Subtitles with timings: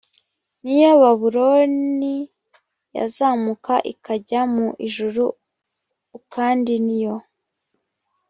[0.61, 2.15] niyo babuloni
[2.97, 5.23] yazamuka ikajya mu ijuru
[6.17, 7.15] u kandi niyo